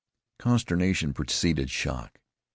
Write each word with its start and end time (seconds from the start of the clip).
Consternation 0.39 1.13
preceded 1.13 1.69
shock. 1.69 2.17